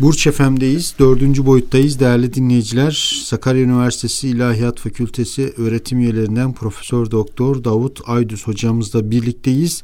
Burç 0.00 0.28
FM'deyiz. 0.28 0.94
Dördüncü 0.98 1.46
boyuttayız 1.46 2.00
değerli 2.00 2.34
dinleyiciler. 2.34 3.22
Sakarya 3.24 3.62
Üniversitesi 3.62 4.28
İlahiyat 4.28 4.80
Fakültesi 4.80 5.54
öğretim 5.56 5.98
üyelerinden 5.98 6.52
Profesör 6.52 7.10
Doktor 7.10 7.64
Davut 7.64 8.00
Aydüz 8.06 8.46
hocamızla 8.46 9.10
birlikteyiz. 9.10 9.82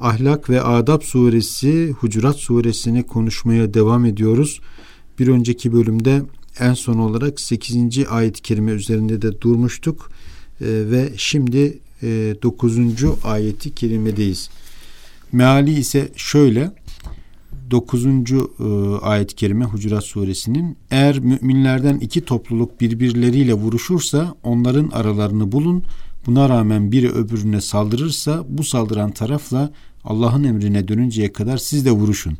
Ahlak 0.00 0.50
ve 0.50 0.62
Adab 0.62 1.02
suresi 1.02 1.90
Hucurat 1.90 2.36
suresini 2.36 3.02
konuşmaya 3.02 3.74
devam 3.74 4.04
ediyoruz. 4.04 4.60
Bir 5.18 5.28
önceki 5.28 5.72
bölümde 5.72 6.22
en 6.58 6.74
son 6.74 6.98
olarak 6.98 7.40
8. 7.40 8.06
ayet-i 8.10 8.42
kerime 8.42 8.72
üzerinde 8.72 9.22
de 9.22 9.40
durmuştuk. 9.40 10.10
Ee, 10.60 10.66
ve 10.66 11.12
şimdi 11.16 11.78
e, 12.02 12.34
9. 12.42 12.78
ayeti 13.24 13.74
kerimedeyiz. 13.74 14.50
Meali 15.32 15.78
ise 15.78 16.08
şöyle 16.16 16.72
9. 17.70 18.06
E, 18.06 18.08
ayet-i 19.02 19.34
kerime 19.34 19.64
Hucurat 19.64 20.04
suresinin 20.04 20.76
eğer 20.90 21.18
müminlerden 21.18 21.98
iki 21.98 22.24
topluluk 22.24 22.80
birbirleriyle 22.80 23.54
vuruşursa 23.54 24.34
onların 24.42 24.88
aralarını 24.88 25.52
bulun. 25.52 25.82
Buna 26.26 26.48
rağmen 26.48 26.92
biri 26.92 27.10
öbürüne 27.12 27.60
saldırırsa 27.60 28.44
bu 28.48 28.64
saldıran 28.64 29.10
tarafla 29.10 29.70
Allah'ın 30.04 30.44
emrine 30.44 30.88
dönünceye 30.88 31.32
kadar 31.32 31.56
siz 31.56 31.84
de 31.84 31.90
vuruşun. 31.90 32.38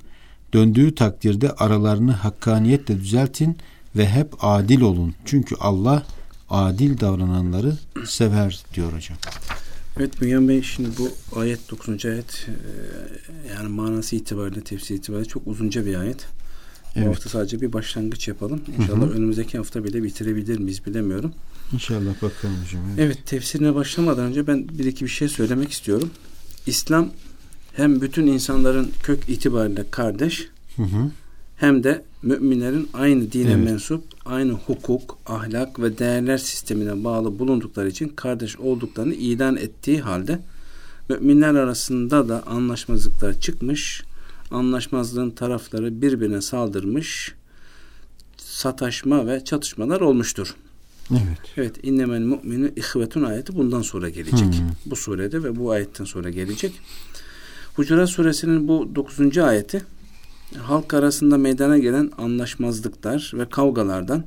Döndüğü 0.53 0.95
takdirde 0.95 1.51
aralarını 1.51 2.13
hakkaniyetle 2.13 3.01
düzeltin 3.01 3.57
ve 3.97 4.09
hep 4.09 4.33
adil 4.41 4.81
olun. 4.81 5.15
Çünkü 5.25 5.55
Allah 5.61 6.03
adil 6.51 7.01
davrananları 7.01 7.77
sever 8.07 8.65
diyor 8.75 8.93
hocam. 8.93 9.19
Evet 9.99 10.21
Bünyan 10.21 10.49
Bey 10.49 10.63
şimdi 10.63 10.89
bu 10.99 11.39
ayet 11.41 11.71
9. 11.71 12.07
ayet 12.07 12.49
e, 12.49 13.53
yani 13.55 13.69
manası 13.69 14.17
itibariyle 14.17 14.61
tefsir 14.61 14.95
itibariyle 14.95 15.29
çok 15.29 15.47
uzunca 15.47 15.87
bir 15.87 15.95
ayet. 15.95 16.27
Evet. 16.97 17.07
Bu 17.07 17.11
hafta 17.11 17.31
sadece 17.31 17.61
bir 17.61 17.73
başlangıç 17.73 18.29
yapalım. 18.29 18.61
İnşallah 18.79 19.01
hı 19.01 19.07
hı. 19.07 19.11
önümüzdeki 19.11 19.59
hafta 19.59 19.85
bile 19.85 20.03
bitirebilir 20.03 20.59
miyiz 20.59 20.87
bilemiyorum. 20.87 21.33
İnşallah 21.73 22.23
bakalım 22.23 22.55
hocam. 22.65 22.83
Evet. 22.89 22.99
evet 22.99 23.27
tefsirine 23.27 23.75
başlamadan 23.75 24.25
önce 24.25 24.47
ben 24.47 24.69
bir 24.69 24.85
iki 24.85 25.05
bir 25.05 25.11
şey 25.11 25.29
söylemek 25.29 25.73
istiyorum. 25.73 26.11
İslam 26.67 27.11
hem 27.73 28.01
bütün 28.01 28.27
insanların 28.27 28.93
kök 29.03 29.29
itibariyle 29.29 29.91
kardeş 29.91 30.49
hı 30.77 30.83
hı. 30.83 31.11
Hem 31.59 31.85
de 31.85 32.03
müminlerin 32.23 32.89
aynı 32.95 33.33
dine 33.33 33.53
evet. 33.53 33.65
mensup, 33.65 34.05
aynı 34.25 34.53
hukuk, 34.53 35.19
ahlak 35.27 35.81
ve 35.81 35.99
değerler 35.99 36.39
sistemine 36.39 37.05
bağlı 37.05 37.39
bulundukları 37.39 37.89
için 37.89 38.09
kardeş 38.09 38.59
olduklarını 38.59 39.15
ilan 39.15 39.57
ettiği 39.57 40.01
halde 40.01 40.39
müminler 41.09 41.55
arasında 41.55 42.29
da 42.29 42.47
anlaşmazlıklar 42.47 43.41
çıkmış, 43.41 44.03
anlaşmazlığın 44.51 45.31
tarafları 45.31 46.03
birbirine 46.03 46.41
saldırmış, 46.41 47.35
sataşma 48.37 49.27
ve 49.27 49.45
çatışmalar 49.45 50.01
olmuştur. 50.01 50.55
Evet. 51.11 51.39
Evet. 51.57 51.77
İnnemel 51.83 52.21
mu'minu 52.21 52.69
ihvetun 52.77 53.23
ayeti 53.23 53.57
bundan 53.57 53.83
sonra 53.83 54.09
gelecek. 54.09 54.55
Hmm. 54.55 54.71
Bu 54.87 54.97
surede 54.97 55.43
ve 55.43 55.57
bu 55.57 55.71
ayetten 55.71 56.05
sonra 56.05 56.31
gelecek. 56.31 56.73
Hucurat 57.77 58.09
suresinin 58.09 58.69
bu 58.69 58.91
dokuzuncu 58.95 59.45
ayeti 59.45 59.83
halk 60.57 60.95
arasında 60.95 61.39
meydana 61.39 61.79
gelen 61.79 62.11
anlaşmazlıklar 62.19 63.33
ve 63.35 63.49
kavgalardan 63.49 64.25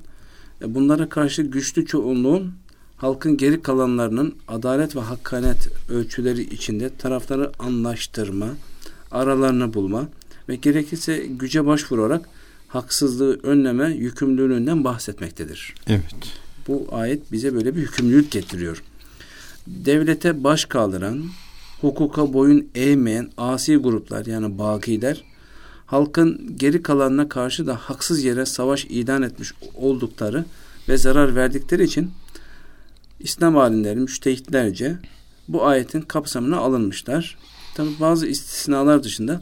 e, 0.61 0.75
bunlara 0.75 1.09
karşı 1.09 1.41
güçlü 1.41 1.85
çoğunluğun 1.85 2.53
halkın 2.97 3.37
geri 3.37 3.61
kalanlarının 3.61 4.35
adalet 4.47 4.95
ve 4.95 4.99
hakkanet 4.99 5.69
ölçüleri 5.89 6.41
içinde 6.41 6.95
tarafları 6.97 7.51
anlaştırma, 7.59 8.47
aralarını 9.11 9.73
bulma 9.73 10.09
ve 10.49 10.55
gerekirse 10.55 11.25
güce 11.39 11.65
başvurarak 11.65 12.29
haksızlığı 12.67 13.39
önleme 13.43 13.89
yükümlülüğünden 13.89 14.83
bahsetmektedir. 14.83 15.75
Evet. 15.87 16.15
Bu 16.67 16.87
ayet 16.91 17.31
bize 17.31 17.53
böyle 17.53 17.75
bir 17.75 17.81
yükümlülük 17.81 18.31
getiriyor. 18.31 18.83
Devlete 19.67 20.43
baş 20.43 20.65
kaldıran, 20.65 21.23
hukuka 21.81 22.33
boyun 22.33 22.67
eğmeyen 22.75 23.29
asi 23.37 23.75
gruplar 23.75 24.25
yani 24.25 24.57
bakiler 24.57 25.23
halkın 25.91 26.55
geri 26.57 26.83
kalanına 26.83 27.29
karşı 27.29 27.67
da 27.67 27.75
haksız 27.75 28.23
yere 28.23 28.45
savaş 28.45 28.85
ilan 28.85 29.21
etmiş 29.21 29.53
oldukları 29.75 30.45
ve 30.89 30.97
zarar 30.97 31.35
verdikleri 31.35 31.83
için 31.83 32.11
İslam 33.19 33.57
alimleri 33.57 33.99
müştehitlerce 33.99 34.97
bu 35.47 35.65
ayetin 35.65 36.01
kapsamına 36.01 36.57
alınmışlar. 36.57 37.37
Tabi 37.75 37.89
bazı 37.99 38.27
istisnalar 38.27 39.03
dışında 39.03 39.41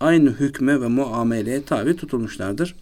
aynı 0.00 0.30
hükme 0.30 0.80
ve 0.80 0.88
muameleye 0.88 1.64
tabi 1.64 1.96
tutulmuşlardır. 1.96 2.74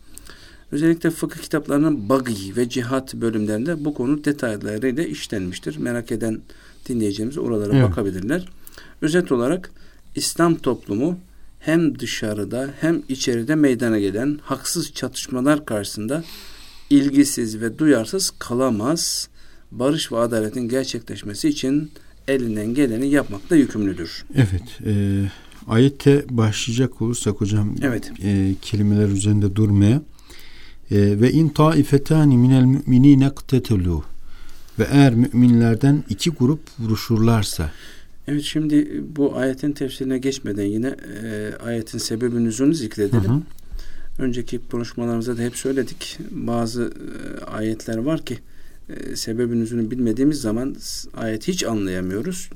Özellikle 0.73 1.11
fıkıh 1.11 1.41
kitaplarının 1.41 2.09
bagi 2.09 2.56
ve 2.56 2.69
cihat 2.69 3.15
bölümlerinde 3.15 3.84
bu 3.84 3.94
konu 3.94 4.25
detaylarıyla 4.25 5.05
işlenmiştir. 5.05 5.77
Merak 5.77 6.12
eden 6.12 6.41
dinleyeceğimiz 6.89 7.39
oralara 7.39 7.77
evet. 7.77 7.91
bakabilirler. 7.91 8.49
Özet 9.03 9.33
olarak 9.33 9.71
İslam 10.15 10.55
toplumu 10.55 11.19
hem 11.62 11.99
dışarıda 11.99 12.71
hem 12.81 13.03
içeride 13.09 13.55
meydana 13.55 13.99
gelen 13.99 14.39
haksız 14.43 14.93
çatışmalar 14.93 15.65
karşısında 15.65 16.25
ilgisiz 16.91 17.61
ve 17.61 17.78
duyarsız 17.78 18.31
kalamaz. 18.39 19.28
Barış 19.71 20.12
ve 20.12 20.19
adaletin 20.19 20.69
gerçekleşmesi 20.69 21.49
için 21.49 21.91
elinden 22.28 22.75
geleni 22.75 23.09
yapmakla 23.09 23.56
yükümlüdür. 23.56 24.25
Evet. 24.34 24.87
E, 24.87 25.23
ayette 25.67 26.25
başlayacak 26.31 27.03
olursak 27.03 27.41
hocam 27.41 27.75
evet. 27.83 28.12
e, 28.25 28.55
kelimeler 28.62 29.09
üzerinde 29.09 29.56
durmaya 29.56 30.03
e, 30.91 31.21
ve 31.21 31.33
in 31.33 31.49
taifetani 31.49 32.37
minel 32.37 32.65
müminine 32.65 33.34
ktetelu 33.34 34.05
ve 34.79 34.87
eğer 34.91 35.15
müminlerden 35.15 36.05
iki 36.09 36.31
grup 36.31 36.61
vuruşurlarsa 36.79 37.71
Evet 38.28 38.43
şimdi 38.43 39.03
bu 39.16 39.37
ayetin 39.37 39.72
tefsirine 39.72 40.19
geçmeden 40.19 40.65
yine 40.65 40.97
e, 41.22 41.53
ayetin 41.65 41.99
sebebin 41.99 42.44
nüzulünü 42.44 42.75
zikredelim. 42.75 43.31
Hı 43.31 43.34
hı. 43.34 43.43
Önceki 44.19 44.60
konuşmalarımızda 44.71 45.38
da 45.38 45.43
hep 45.43 45.56
söyledik. 45.56 46.19
Bazı 46.31 46.82
e, 46.82 47.44
ayetler 47.44 47.97
var 47.97 48.25
ki 48.25 48.38
e, 48.88 49.16
sebebin 49.16 49.61
nüzulünü 49.61 49.91
bilmediğimiz 49.91 50.41
zaman 50.41 50.77
ayeti 51.16 51.53
hiç 51.53 51.65
anlayamıyoruz. 51.65 52.50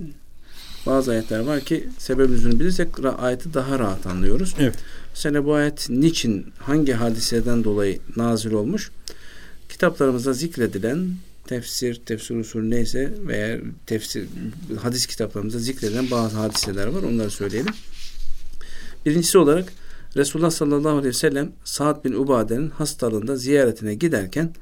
Bazı 0.87 1.11
ayetler 1.11 1.41
var 1.41 1.61
ki 1.61 1.89
sebebin 1.99 2.33
nüzulünü 2.33 2.61
bilirsek 2.61 2.89
ayeti 3.19 3.55
daha 3.55 3.79
rahat 3.79 4.07
anlıyoruz. 4.07 4.55
Evet. 4.59 4.75
Mesela 5.11 5.45
bu 5.45 5.55
ayet 5.55 5.91
niçin, 5.91 6.47
hangi 6.59 6.93
hadiseden 6.93 7.65
dolayı 7.65 7.99
nazil 8.17 8.53
olmuş? 8.53 8.91
Kitaplarımızda 9.69 10.33
zikredilen 10.33 11.09
tefsir, 11.47 11.95
tefsir 11.95 12.37
usulü 12.37 12.71
neyse 12.71 13.13
veya 13.27 13.61
tefsir 13.87 14.29
hadis 14.81 15.07
kitaplarımızda 15.07 15.59
zikredilen 15.59 16.11
bazı 16.11 16.37
hadiseler 16.37 16.87
var. 16.87 17.03
Onları 17.03 17.31
söyleyelim. 17.31 17.75
Birincisi 19.07 19.39
olarak 19.39 19.73
Resulullah 20.17 20.51
sallallahu 20.51 20.93
aleyhi 20.93 21.09
ve 21.09 21.13
sellem 21.13 21.53
Sa'd 21.65 22.05
bin 22.05 22.13
Ubade'nin 22.13 22.71
hastalığında 22.71 23.37
ziyaretine 23.37 23.95
giderken 23.95 24.55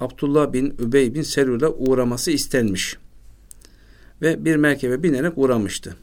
Abdullah 0.00 0.52
bin 0.52 0.74
Übey 0.78 1.14
bin 1.14 1.22
Selül'e 1.22 1.68
uğraması 1.68 2.30
istenmiş. 2.30 2.96
Ve 4.22 4.44
bir 4.44 4.56
merkebe 4.56 5.02
binerek 5.02 5.32
uğramıştı. 5.36 5.96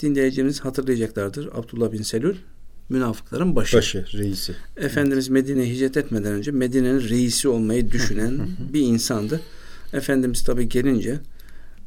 Dinleyicimiz 0.00 0.60
hatırlayacaklardır. 0.60 1.46
Abdullah 1.46 1.92
bin 1.92 2.02
Selül 2.02 2.36
münafıkların 2.88 3.56
başı. 3.56 3.76
Başı, 3.76 4.06
reisi. 4.12 4.54
Efendimiz 4.76 5.28
Medine'ye 5.28 5.74
hicret 5.74 5.96
etmeden 5.96 6.32
önce 6.32 6.50
Medine'nin 6.50 7.08
reisi 7.08 7.48
olmayı 7.48 7.90
düşünen 7.90 8.40
bir 8.72 8.80
insandı. 8.80 9.40
Efendimiz 9.92 10.42
tabi 10.42 10.68
gelince 10.68 11.18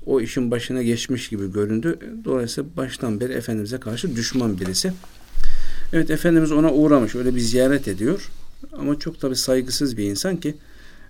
o 0.06 0.22
işin 0.22 0.52
başına 0.52 0.84
geçmiş 0.84 1.30
gibi 1.30 1.52
göründü. 1.52 2.00
Dolayısıyla 2.26 2.70
baştan 2.78 3.20
beri 3.20 3.34
Efendimiz'e 3.34 3.80
karşı 3.80 4.16
düşman 4.16 4.60
birisi. 4.60 4.94
Evet 5.94 6.10
Efendimiz 6.10 6.52
ona 6.52 6.74
uğramış. 6.74 7.16
Öyle 7.16 7.36
bir 7.36 7.40
ziyaret 7.40 7.88
ediyor. 7.88 8.30
Ama 8.74 9.00
çok 9.00 9.20
tabi 9.20 9.36
saygısız 9.36 9.98
bir 9.98 10.04
insan 10.04 10.38
ki 10.38 10.56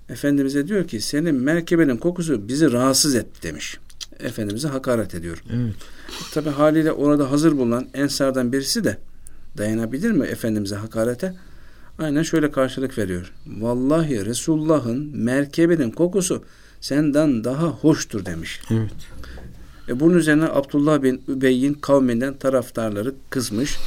Efendimiz'e 0.10 0.68
diyor 0.68 0.88
ki 0.88 1.02
senin 1.02 1.36
merkebenin 1.36 1.98
kokusu 1.98 2.48
bizi 2.48 2.72
rahatsız 2.72 3.16
etti 3.16 3.44
demiş. 3.44 3.78
Efendimiz'e 4.20 4.68
hakaret 4.68 5.16
ediyor. 5.16 5.44
Evet. 5.54 5.76
Tabi 6.34 6.50
haliyle 6.50 6.92
orada 6.92 7.32
hazır 7.32 7.58
bulunan 7.58 7.88
Ensardan 7.94 8.54
birisi 8.54 8.84
de 8.84 8.98
dayanabilir 9.58 10.12
mi 10.12 10.26
Efendimiz'e 10.26 10.76
hakarete? 10.76 11.34
Aynen 12.00 12.24
şöyle 12.24 12.52
karşılık 12.52 12.98
veriyor. 12.98 13.34
Vallahi 13.48 14.26
Resulullah'ın 14.26 15.18
merkebinin 15.18 15.92
kokusu 15.92 16.44
senden 16.82 17.44
daha 17.44 17.68
hoştur 17.68 18.26
demiş. 18.26 18.62
Evet. 18.72 18.92
E 19.90 20.00
bunun 20.00 20.18
üzerine 20.18 20.46
Abdullah 20.46 21.04
bin 21.04 21.22
Übey'in 21.28 21.74
kavminden 21.74 22.34
taraftarları 22.34 23.14
kızmış. 23.30 23.78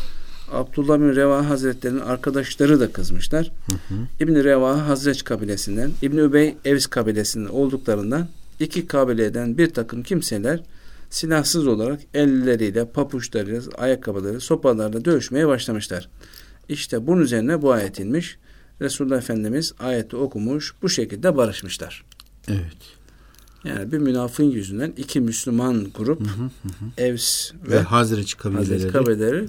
Abdullah 0.52 0.98
bin 0.98 1.16
Revaha 1.16 1.48
Hazretleri'nin 1.48 2.00
arkadaşları 2.00 2.80
da 2.80 2.92
kızmışlar. 2.92 3.52
Hı 3.66 3.72
hı. 3.72 3.98
İbni 4.20 4.44
Revaha 4.44 4.88
Hazreç 4.88 5.24
kabilesinden, 5.24 5.90
İbni 6.02 6.20
Übey 6.20 6.56
Evs 6.64 6.86
kabilesinden 6.86 7.50
olduklarından 7.50 8.28
iki 8.60 8.86
kabileden 8.86 9.58
bir 9.58 9.70
takım 9.70 10.02
kimseler 10.02 10.60
silahsız 11.14 11.66
olarak 11.66 12.00
elleriyle, 12.14 12.88
papuçlarıyla, 12.88 13.62
ayakkabıları, 13.78 14.40
sopalarla 14.40 15.04
dövüşmeye 15.04 15.48
başlamışlar. 15.48 16.08
İşte 16.68 17.06
bunun 17.06 17.22
üzerine 17.22 17.62
bu 17.62 17.72
ayet 17.72 18.00
inmiş. 18.00 18.38
Resulullah 18.80 19.18
Efendimiz 19.18 19.72
ayeti 19.78 20.16
okumuş. 20.16 20.74
Bu 20.82 20.88
şekilde 20.88 21.36
barışmışlar. 21.36 22.04
Evet. 22.48 22.76
Yani 23.64 23.92
bir 23.92 23.98
münafığın 23.98 24.44
yüzünden 24.50 24.92
iki 24.96 25.20
Müslüman 25.20 25.86
grup 25.98 26.20
hı 26.20 26.24
hı 26.24 26.44
hı. 26.68 27.02
Evs 27.02 27.52
ve, 27.68 27.70
ve 27.70 27.80
Hazreç 27.80 28.36
kabileleri, 28.36 28.72
Hazreç 28.72 28.92
kabileleri 28.92 29.48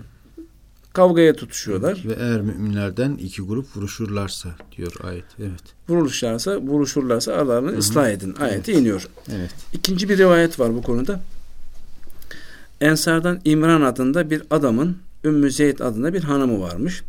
kavgaya 0.93 1.35
tutuşuyorlar. 1.35 2.03
Ve 2.05 2.13
eğer 2.13 2.41
müminlerden 2.41 3.15
iki 3.15 3.41
grup 3.41 3.77
vuruşurlarsa 3.77 4.49
diyor 4.77 4.93
ayet. 5.03 5.25
Evet. 5.39 5.63
Vurulurlarsa, 5.89 6.57
vuruşurlarsa 6.57 7.33
aralarını 7.33 7.71
Hı-hı. 7.71 7.79
ıslah 7.79 8.09
edin. 8.09 8.35
Ayeti 8.39 8.71
evet. 8.71 8.81
iniyor. 8.81 9.07
Evet. 9.35 9.51
İkinci 9.73 10.09
bir 10.09 10.17
rivayet 10.17 10.59
var 10.59 10.75
bu 10.75 10.81
konuda. 10.81 11.21
Ensardan 12.81 13.41
İmran 13.45 13.81
adında 13.81 14.29
bir 14.29 14.43
adamın 14.49 14.97
Ümmü 15.23 15.51
Zeyd 15.51 15.79
adında 15.79 16.13
bir 16.13 16.23
hanımı 16.23 16.61
varmış. 16.61 17.03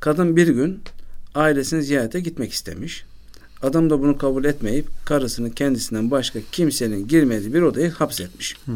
Kadın 0.00 0.36
bir 0.36 0.48
gün 0.48 0.80
ailesini 1.34 1.82
ziyarete 1.82 2.20
gitmek 2.20 2.52
istemiş. 2.52 3.04
Adam 3.62 3.90
da 3.90 4.00
bunu 4.00 4.18
kabul 4.18 4.44
etmeyip 4.44 4.86
karısını 5.04 5.54
kendisinden 5.54 6.10
başka 6.10 6.38
kimsenin 6.52 7.08
girmediği 7.08 7.54
bir 7.54 7.62
odaya 7.62 7.90
hapsetmiş. 7.90 8.56
Hmm. 8.64 8.74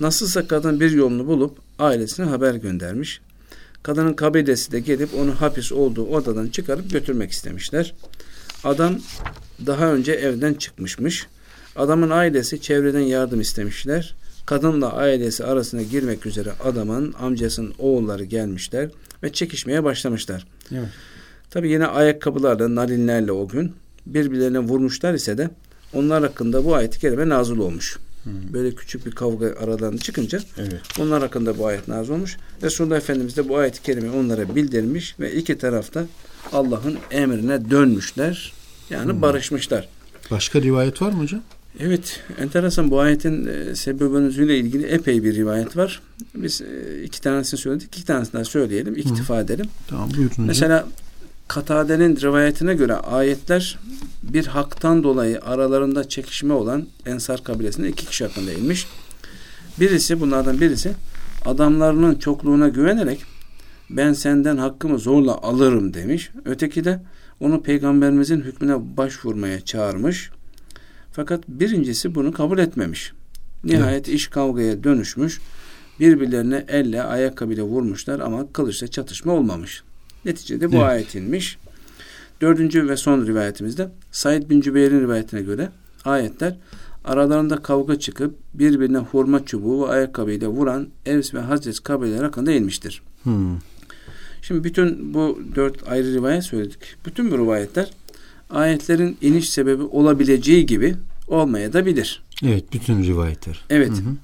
Nasılsa 0.00 0.48
kadın 0.48 0.80
bir 0.80 0.90
yolunu 0.90 1.26
bulup 1.26 1.58
ailesine 1.78 2.26
haber 2.26 2.54
göndermiş. 2.54 3.20
Kadının 3.82 4.14
kabilesi 4.14 4.72
de 4.72 4.80
gelip 4.80 5.14
onu 5.14 5.40
hapis 5.40 5.72
olduğu 5.72 6.06
odadan 6.06 6.48
çıkarıp 6.48 6.90
götürmek 6.90 7.30
istemişler. 7.30 7.94
Adam 8.64 8.98
daha 9.66 9.92
önce 9.92 10.12
evden 10.12 10.54
çıkmışmış. 10.54 11.26
Adamın 11.76 12.10
ailesi 12.10 12.60
çevreden 12.60 13.00
yardım 13.00 13.40
istemişler. 13.40 14.14
Kadınla 14.46 14.92
ailesi 14.92 15.44
arasına 15.44 15.82
girmek 15.82 16.26
üzere 16.26 16.52
adamın 16.64 17.12
amcasının 17.12 17.74
oğulları 17.78 18.24
gelmişler 18.24 18.88
ve 19.22 19.32
çekişmeye 19.32 19.84
başlamışlar. 19.84 20.46
Evet. 20.72 20.88
Tabi 21.50 21.70
yine 21.70 21.86
ayakkabılarla, 21.86 22.74
nalinlerle 22.74 23.32
o 23.32 23.48
gün 23.48 23.72
birbirlerine 24.06 24.58
vurmuşlar 24.58 25.14
ise 25.14 25.38
de 25.38 25.50
onlar 25.92 26.22
hakkında 26.22 26.64
bu 26.64 26.74
ayet-i 26.74 27.00
kerime 27.00 27.28
nazil 27.28 27.58
olmuş. 27.58 27.98
Hmm. 28.24 28.32
Böyle 28.52 28.74
küçük 28.74 29.06
bir 29.06 29.10
kavga 29.10 29.46
aralarında 29.46 30.02
çıkınca 30.02 30.40
evet. 30.58 30.80
onlar 31.00 31.22
hakkında 31.22 31.58
bu 31.58 31.66
ayet 31.66 31.88
nazil 31.88 32.12
olmuş. 32.12 32.36
Resulullah 32.62 32.96
Efendimiz 32.96 33.36
de 33.36 33.48
bu 33.48 33.56
ayet-i 33.56 33.82
kerime 33.82 34.10
onlara 34.10 34.54
bildirmiş 34.54 35.20
ve 35.20 35.32
iki 35.32 35.58
tarafta 35.58 36.06
Allah'ın 36.52 36.98
emrine 37.10 37.70
dönmüşler. 37.70 38.52
Yani 38.90 39.12
hmm. 39.12 39.22
barışmışlar. 39.22 39.88
Başka 40.30 40.62
rivayet 40.62 41.02
var 41.02 41.12
mı 41.12 41.22
hocam? 41.22 41.40
Evet, 41.78 42.20
enteresan 42.38 42.90
bu 42.90 43.00
ayetin 43.00 43.46
e, 43.46 43.74
sebebinizle 43.74 44.58
ilgili 44.58 44.86
epey 44.86 45.24
bir 45.24 45.34
rivayet 45.34 45.76
var. 45.76 46.02
Biz 46.34 46.62
e, 46.62 47.02
iki 47.02 47.20
tanesini 47.20 47.60
söyledik, 47.60 47.96
iki 47.96 48.04
tanesini 48.04 48.32
daha 48.32 48.44
söyleyelim, 48.44 48.96
iktifa 48.96 49.36
Hı. 49.36 49.40
edelim. 49.40 49.66
Tamam, 49.88 50.10
buyurun. 50.16 50.34
Mesela 50.38 50.86
Katade'nin 51.48 52.16
rivayetine 52.16 52.74
göre 52.74 52.94
ayetler 52.94 53.78
bir 54.22 54.46
haktan 54.46 55.02
dolayı 55.02 55.40
aralarında 55.40 56.08
çekişme 56.08 56.54
olan 56.54 56.86
Ensar 57.06 57.44
kabilesinde 57.44 57.88
iki 57.88 58.06
kişi 58.06 58.24
hakkında 58.24 58.52
inmiş. 58.52 58.86
Birisi 59.80 60.20
bunlardan 60.20 60.60
birisi 60.60 60.92
adamlarının 61.44 62.14
çokluğuna 62.14 62.68
güvenerek 62.68 63.24
ben 63.90 64.12
senden 64.12 64.56
hakkımı 64.56 64.98
zorla 64.98 65.34
alırım 65.34 65.94
demiş. 65.94 66.30
Öteki 66.44 66.84
de 66.84 67.00
onu 67.40 67.62
peygamberimizin 67.62 68.40
hükmüne 68.40 68.96
başvurmaya 68.96 69.60
çağırmış. 69.60 70.30
Fakat 71.12 71.48
birincisi 71.48 72.14
bunu 72.14 72.32
kabul 72.32 72.58
etmemiş. 72.58 73.12
Nihayet 73.64 74.08
evet. 74.08 74.16
iş 74.18 74.28
kavgaya 74.28 74.84
dönüşmüş. 74.84 75.40
Birbirlerine 76.00 76.64
elle 76.68 77.02
ayakkabıyla 77.02 77.64
vurmuşlar 77.64 78.20
ama 78.20 78.52
kılıçla 78.52 78.88
çatışma 78.88 79.32
olmamış. 79.32 79.82
Neticede 80.24 80.72
bu 80.72 80.76
evet. 80.76 80.84
ayet 80.84 81.14
inmiş. 81.14 81.58
Dördüncü 82.40 82.88
ve 82.88 82.96
son 82.96 83.26
rivayetimizde 83.26 83.88
Said 84.12 84.50
bin 84.50 84.60
Cübeyr'in 84.60 85.00
rivayetine 85.00 85.42
göre 85.42 85.68
ayetler 86.04 86.56
aralarında 87.04 87.56
kavga 87.56 87.98
çıkıp 87.98 88.34
birbirine 88.54 88.98
hurma 88.98 89.44
çubuğu 89.44 89.86
ve 89.86 89.90
ayakkabıyla 89.90 90.48
vuran 90.48 90.88
Evs 91.06 91.34
ve 91.34 91.40
Hazret 91.40 91.80
kabileleri 91.80 92.22
hakkında 92.22 92.52
inmiştir. 92.52 93.02
Hmm. 93.22 93.58
Şimdi 94.42 94.64
bütün 94.64 95.14
bu 95.14 95.40
dört 95.54 95.88
ayrı 95.88 96.14
rivayet 96.14 96.44
söyledik. 96.44 96.96
Bütün 97.06 97.30
bu 97.30 97.38
rivayetler 97.38 97.90
ayetlerin 98.50 99.16
iniş 99.20 99.50
sebebi 99.50 99.82
olabileceği 99.82 100.66
gibi 100.66 100.96
olmaya 101.28 101.72
da 101.72 101.86
bilir. 101.86 102.22
Evet, 102.44 102.64
bütün 102.72 103.04
rivayetler. 103.04 103.64
Evet. 103.70 103.90
Hı 103.90 103.92
hı. 103.92 104.14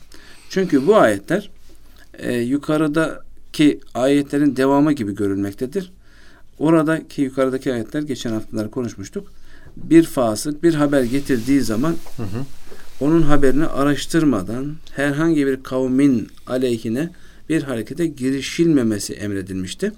Çünkü 0.50 0.87
bu 0.87 0.96
ayetler 0.96 1.50
e, 2.19 2.38
yukarıdaki 2.38 3.81
ayetlerin 3.94 4.56
devamı 4.56 4.93
gibi 4.93 5.14
görülmektedir. 5.14 5.93
Oradaki 6.58 7.23
yukarıdaki 7.23 7.73
ayetler 7.73 8.02
geçen 8.02 8.31
haftalar 8.31 8.70
konuşmuştuk. 8.70 9.32
Bir 9.76 10.02
fasık 10.02 10.62
bir 10.62 10.75
haber 10.75 11.02
getirdiği 11.02 11.61
zaman 11.61 11.96
hı 12.17 12.23
hı. 12.23 12.44
onun 13.00 13.23
haberini 13.23 13.67
araştırmadan 13.67 14.76
herhangi 14.96 15.46
bir 15.46 15.62
kavmin 15.62 16.28
aleyhine 16.46 17.11
bir 17.49 17.62
harekete 17.62 18.06
girişilmemesi 18.06 19.12
emredilmişti. 19.12 19.93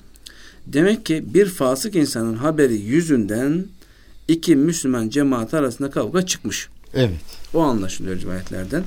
Demek 0.67 1.07
ki 1.07 1.25
bir 1.35 1.47
fasık 1.47 1.97
insanın 1.97 2.35
haberi 2.35 2.77
yüzünden 2.77 3.65
iki 4.29 4.57
Müslüman 4.57 5.09
cemaat 5.09 5.55
arasında 5.55 5.91
kavga 5.91 6.27
çıkmış. 6.27 6.69
Evet. 6.95 7.21
O 7.55 7.61
anlaşılıyor 7.61 8.21
rivayetlerden. 8.21 8.85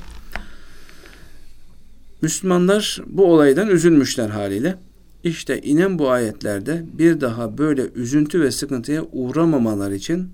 Müslümanlar 2.22 3.00
bu 3.06 3.24
olaydan 3.24 3.68
üzülmüşler 3.68 4.28
haliyle. 4.28 4.76
İşte 5.24 5.60
inen 5.60 5.98
bu 5.98 6.10
ayetlerde 6.10 6.84
bir 6.98 7.20
daha 7.20 7.58
böyle 7.58 7.86
üzüntü 7.94 8.40
ve 8.40 8.50
sıkıntıya 8.50 9.04
uğramamalar 9.12 9.90
için 9.90 10.28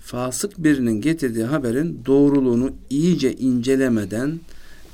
fasık 0.00 0.58
birinin 0.58 1.00
getirdiği 1.00 1.44
haberin 1.44 2.00
doğruluğunu 2.06 2.72
iyice 2.90 3.32
incelemeden 3.32 4.40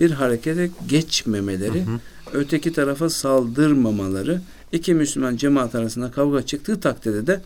bir 0.00 0.11
harekete 0.11 0.70
geçmemeleri, 0.88 1.87
hı 1.87 1.91
hı. 1.91 1.99
öteki 2.32 2.73
tarafa 2.73 3.11
saldırmamaları, 3.11 4.41
iki 4.73 4.94
Müslüman 4.94 5.37
cemaat 5.37 5.75
arasında 5.75 6.11
kavga 6.11 6.43
çıktığı 6.43 6.81
takdirde 6.81 7.26
de 7.26 7.41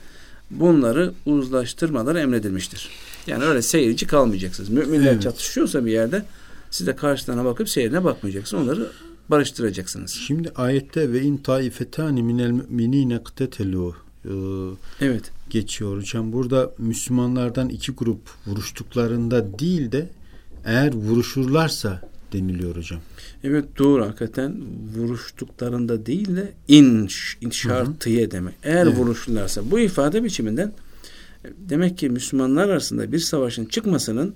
bunları 0.53 1.13
uzlaştırmaları 1.27 2.21
emredilmiştir. 2.21 2.89
Yani 3.27 3.45
öyle 3.45 3.63
seyirci 3.63 4.07
kalmayacaksınız. 4.07 4.69
Müminler 4.69 5.13
evet. 5.13 5.23
çatışıyorsa 5.23 5.85
bir 5.85 5.93
yerde 5.93 6.25
siz 6.71 6.87
de 6.87 6.97
karşılarına 6.97 7.45
bakıp 7.45 7.69
seyrine 7.69 8.05
bakmayacaksınız. 8.05 8.63
Onları 8.63 8.91
barıştıracaksınız. 9.29 10.11
Şimdi 10.11 10.51
ayette 10.57 11.13
ve 11.13 11.23
in 11.23 11.37
taifetani 11.37 12.23
minel 12.23 12.51
müminine 12.51 13.23
ktetelu 13.23 13.95
e, 14.25 14.31
evet. 15.01 15.31
geçiyor 15.51 15.97
hocam. 15.97 16.33
Burada 16.33 16.71
Müslümanlardan 16.79 17.69
iki 17.69 17.93
grup 17.93 18.21
vuruştuklarında 18.47 19.59
değil 19.59 19.93
de 19.93 20.09
eğer 20.65 20.95
vuruşurlarsa 20.95 22.01
deniliyor 22.33 22.77
hocam. 22.77 23.01
Evet 23.45 23.65
doğru 23.79 24.05
hakikaten 24.07 24.57
vuruştuklarında 24.97 26.07
değil 26.07 26.37
de 26.37 26.53
in, 26.69 27.09
in 27.41 27.51
şartıye 27.51 28.31
demek. 28.31 28.55
Eğer 28.63 28.87
evet. 28.87 28.99
vuruşurlarsa 28.99 29.71
bu 29.71 29.79
ifade 29.79 30.25
biçiminden 30.25 30.73
demek 31.59 31.99
ki 31.99 32.11
Müslümanlar 32.11 32.69
arasında 32.69 33.13
bir 33.13 33.19
savaşın 33.19 33.65
çıkmasının 33.65 34.35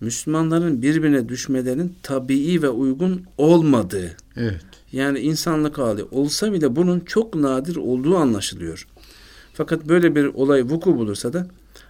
Müslümanların 0.00 0.82
birbirine 0.82 1.28
düşmelerinin 1.28 1.94
tabii 2.02 2.62
ve 2.62 2.68
uygun 2.68 3.24
olmadığı. 3.38 4.16
Evet. 4.36 4.60
Yani 4.92 5.18
insanlık 5.18 5.78
hali 5.78 6.04
olsa 6.04 6.52
bile 6.52 6.76
bunun 6.76 7.00
çok 7.00 7.34
nadir 7.34 7.76
olduğu 7.76 8.16
anlaşılıyor. 8.16 8.86
Fakat 9.54 9.88
böyle 9.88 10.14
bir 10.16 10.24
olay 10.24 10.62
vuku 10.62 10.96
bulursa 10.96 11.32
da 11.32 11.46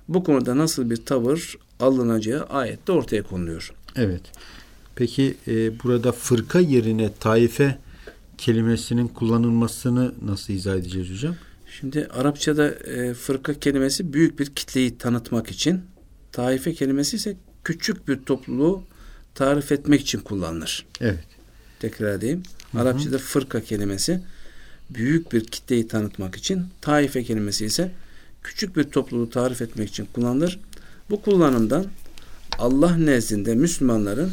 bu 0.09 0.25
konuda 0.25 0.59
nasıl 0.59 0.90
bir 0.90 0.97
tavır 0.97 1.57
alınacağı 1.80 2.45
ayette 2.45 2.92
ortaya 2.92 3.23
konuluyor. 3.23 3.73
Evet. 3.97 4.23
Peki 4.97 5.37
e, 5.49 5.82
burada 5.82 6.12
fırka 6.12 6.61
yerine 6.61 7.12
taife 7.20 7.78
kelimesinin 8.38 9.09
kullanılmasını 9.09 10.14
nasıl 10.25 10.52
izah 10.52 10.76
edeceğiz 10.76 11.11
hocam? 11.11 11.37
Şimdi 11.80 12.06
Arapçada 12.06 12.70
e, 12.70 13.14
fırka 13.14 13.54
kelimesi 13.54 14.12
büyük 14.12 14.38
bir 14.38 14.47
kitleyi 14.47 14.99
tanıtmak 14.99 15.50
için, 15.50 15.80
taife 16.32 16.75
kelimesi 16.75 17.16
ise 17.16 17.37
küçük 17.64 18.09
bir 18.09 18.16
topluluğu 18.16 18.82
tarif 19.35 19.73
etmek 19.73 20.00
için 20.00 20.20
kullanılır. 20.20 20.87
Evet. 21.00 21.25
Tekrar 21.80 22.12
edeyim. 22.14 22.42
Hı-hı. 22.73 22.82
Arapçada 22.82 23.18
fırka 23.18 23.61
kelimesi 23.61 24.20
büyük 24.90 25.32
bir 25.32 25.44
kitleyi 25.44 25.88
tanıtmak 25.88 26.37
için, 26.37 26.66
taife 26.80 27.25
kelimesi 27.25 27.64
ise 27.64 27.90
küçük 28.42 28.76
bir 28.76 28.85
topluluğu 28.85 29.30
tarif 29.30 29.62
etmek 29.62 29.88
için 29.88 30.09
kullanılır. 30.12 30.61
Bu 31.11 31.23
kullanımdan 31.23 31.87
Allah 32.59 32.97
nezdinde 32.97 33.54
Müslümanların 33.54 34.32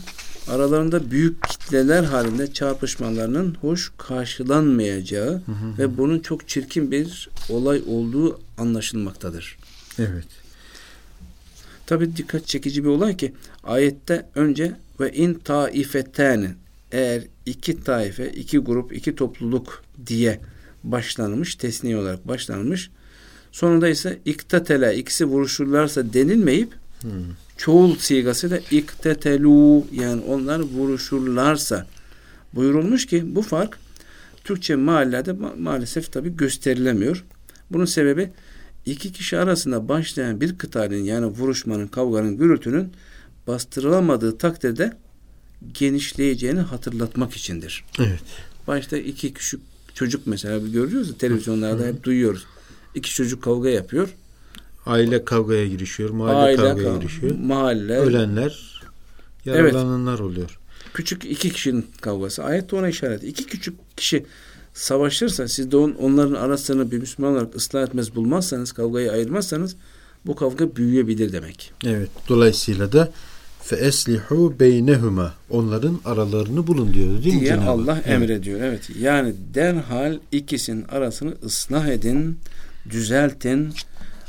aralarında 0.50 1.12
büyük 1.12 1.44
kitleler 1.44 2.04
halinde 2.04 2.54
çarpışmalarının 2.54 3.56
hoş 3.62 3.92
karşılanmayacağı 3.98 5.32
hı 5.32 5.52
hı. 5.52 5.78
ve 5.78 5.98
bunun 5.98 6.20
çok 6.20 6.48
çirkin 6.48 6.92
bir 6.92 7.30
olay 7.50 7.82
olduğu 7.88 8.40
anlaşılmaktadır. 8.58 9.58
Evet. 10.00 10.28
Tabi 11.86 12.18
dikkat 12.18 12.48
çekici 12.48 12.84
bir 12.84 12.90
olay 12.90 13.18
ki 13.18 13.34
ayette 13.64 14.26
önce 14.36 14.76
ve 15.00 15.14
in 15.14 15.34
taifeten 15.34 16.56
eğer 16.92 17.24
iki 17.46 17.84
taife, 17.84 18.32
iki 18.32 18.58
grup, 18.58 18.94
iki 18.94 19.16
topluluk 19.16 19.84
diye 20.08 20.40
başlanmış, 20.84 21.56
tesniye 21.56 21.98
olarak 21.98 22.28
başlanmış. 22.28 22.90
Sonunda 23.52 23.90
ise 23.90 24.20
iktatele 24.26 24.96
ikisi 24.96 25.26
vuruşurlarsa 25.26 26.14
denilmeyip 26.14 26.74
hmm. 27.02 27.12
çoğul 27.58 27.96
sigasıyla 27.96 28.58
iktetelu 28.72 29.86
yani 29.92 30.22
onlar 30.22 30.60
vuruşurlarsa 30.60 31.88
buyurulmuş 32.54 33.06
ki 33.06 33.36
bu 33.36 33.42
fark 33.42 33.80
Türkçe 34.44 34.76
mahallede 34.76 35.32
ma- 35.32 35.62
maalesef 35.62 36.12
tabi 36.12 36.36
gösterilemiyor. 36.36 37.26
Bunun 37.72 37.86
sebebi 37.86 38.30
iki 38.86 39.12
kişi 39.12 39.38
arasında 39.38 39.90
başlayan 39.90 40.42
bir 40.42 40.58
kıtalin 40.58 41.04
yani 41.04 41.26
vuruşmanın, 41.26 41.88
kavganın, 41.88 42.38
gürültünün 42.38 42.92
bastırılamadığı 43.48 44.38
takdirde 44.38 44.94
genişleyeceğini 45.74 46.60
hatırlatmak 46.60 47.34
içindir. 47.34 47.84
Evet. 48.00 48.20
Başta 48.68 48.98
iki 48.98 49.34
küçük 49.34 49.62
çocuk 49.94 50.28
mesela 50.28 50.58
görüyoruz 50.58 51.10
ya 51.10 51.18
televizyonlarda 51.18 51.86
hep 51.86 52.04
duyuyoruz. 52.04 52.46
İki 52.96 53.14
çocuk 53.14 53.44
kavga 53.44 53.70
yapıyor. 53.70 54.10
Aile 54.88 55.26
kavgaya 55.26 55.68
girişiyor, 55.68 56.10
mahalle 56.10 56.38
Aile 56.38 56.56
kavgaya 56.56 56.90
kav- 56.90 57.00
girişiyor. 57.00 57.36
Mahalle. 57.36 57.98
Ölenler, 57.98 58.82
yaralananlar 59.46 60.12
evet. 60.12 60.22
oluyor. 60.22 60.60
Küçük 60.94 61.26
iki 61.26 61.50
kişinin 61.50 61.86
kavgası. 62.02 62.44
Ayette 62.44 62.76
ona 62.76 62.90
işaret. 62.90 63.24
İki 63.24 63.46
küçük 63.46 63.98
kişi 63.98 64.26
savaşırsa 64.74 65.48
siz 65.48 65.72
de 65.72 65.78
on, 65.78 65.92
onların 65.92 66.34
arasını 66.34 66.92
bir 66.92 66.98
Müslüman 66.98 67.32
olarak 67.32 67.56
ıslah 67.56 67.84
etmez 67.84 68.16
bulmazsanız, 68.16 68.72
kavgayı 68.72 69.12
ayırmazsanız 69.12 69.76
bu 70.26 70.36
kavga 70.36 70.76
büyüyebilir 70.76 71.34
demek. 71.34 71.74
Evet. 71.86 72.10
Dolayısıyla 72.30 72.92
da 72.92 73.12
fe 73.64 73.76
eslihu 73.76 74.56
beynehuma 74.60 75.34
onların 75.50 76.00
aralarını 76.06 76.68
bulun 76.68 76.94
diyor 76.94 77.24
değil 77.24 77.36
mi 77.36 77.42
diye 77.42 77.50
Cenab-ı 77.50 77.70
Allah 77.70 77.96
evet. 77.96 78.08
emrediyor. 78.08 78.62
Evet. 78.62 78.90
Yani 79.00 79.34
derhal 79.54 80.18
ikisinin 80.32 80.84
arasını 80.84 81.34
ıslah 81.46 81.88
edin, 81.88 82.40
düzeltin. 82.90 83.74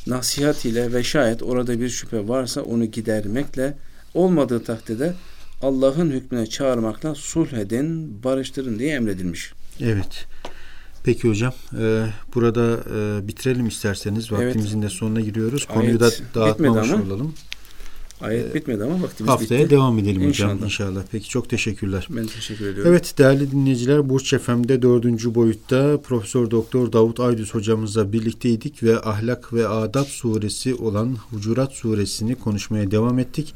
Nasihat 0.09 0.65
ile 0.65 0.93
ve 0.93 1.05
şayet 1.05 1.43
orada 1.43 1.81
bir 1.81 1.89
şüphe 1.89 2.29
varsa 2.29 2.63
onu 2.63 2.85
gidermekle 2.85 3.75
olmadığı 4.15 4.65
takdirde 4.65 5.15
Allah'ın 5.63 6.11
hükmüne 6.11 6.47
çağırmakla 6.47 7.15
sulh 7.15 7.53
edin, 7.53 8.21
barıştırın 8.25 8.79
diye 8.79 8.95
emredilmiş. 8.95 9.53
Evet. 9.81 10.27
Peki 11.05 11.29
hocam 11.29 11.53
e, 11.81 12.07
burada 12.35 12.81
e, 12.97 13.29
bitirelim 13.29 13.69
isterseniz. 13.69 14.33
Vaktimizin 14.33 14.83
evet. 14.83 14.91
de 14.91 14.95
sonuna 14.95 15.21
giriyoruz. 15.21 15.67
Konuyu 15.67 15.89
Ayet 15.89 16.01
da 16.01 16.11
dağıtmamış 16.35 16.91
olalım. 16.91 17.35
Ayet 18.21 18.55
bitmedi 18.55 18.85
ama 18.85 19.03
vaktimiz 19.03 19.31
Haftaya 19.33 19.61
bitti. 19.61 19.71
devam 19.71 19.99
edelim 19.99 20.23
inşallah. 20.23 20.55
hocam 20.55 20.65
inşallah. 20.65 21.01
Peki 21.13 21.29
çok 21.29 21.49
teşekkürler. 21.49 22.07
Ben 22.11 22.27
teşekkür 22.27 22.67
ediyorum. 22.67 22.91
Evet 22.93 23.15
değerli 23.19 23.51
dinleyiciler 23.51 24.09
Burç 24.09 24.35
FM'de 24.35 24.83
dördüncü 24.83 25.35
boyutta 25.35 26.01
Profesör 26.01 26.51
Doktor 26.51 26.93
Davut 26.93 27.21
Aydüz 27.21 27.55
hocamızla 27.55 28.13
birlikteydik 28.13 28.83
ve 28.83 29.01
Ahlak 29.01 29.53
ve 29.53 29.69
Adab 29.69 30.05
suresi 30.07 30.75
olan 30.75 31.17
Hucurat 31.31 31.73
suresini 31.73 32.35
konuşmaya 32.35 32.91
devam 32.91 33.19
ettik. 33.19 33.55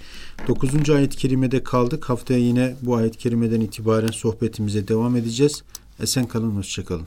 Dokuzuncu 0.48 0.94
ayet-i 0.94 1.16
kerimede 1.16 1.62
kaldık. 1.62 2.08
Haftaya 2.10 2.40
yine 2.40 2.76
bu 2.82 2.96
ayet-i 2.96 3.18
kerimeden 3.18 3.60
itibaren 3.60 4.10
sohbetimize 4.10 4.88
devam 4.88 5.16
edeceğiz. 5.16 5.62
Esen 6.00 6.26
kalın, 6.28 6.50
hoşçakalın. 6.50 7.00